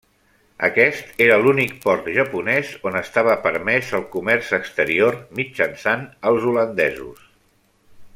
Aquest 0.67 1.19
era 1.25 1.35
l'únic 1.41 1.75
port 1.83 2.07
japonès 2.15 2.71
on 2.91 2.97
estava 3.01 3.35
permès 3.45 3.91
el 3.99 4.07
comerç 4.15 4.49
exterior 4.59 5.19
mitjançant 5.41 6.07
els 6.31 6.49
holandesos. 6.53 7.23